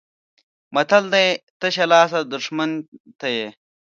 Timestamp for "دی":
1.13-1.27